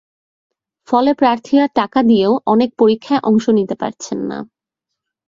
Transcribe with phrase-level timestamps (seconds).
[0.87, 4.37] ফলে প্রার্থীরা টাকা দিয়েও অনেক পরীক্ষায় অংশ নিতে পারছেন না।